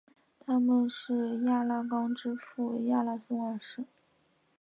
[0.39, 3.83] 他们是亚拉冈之父亚拉松二世。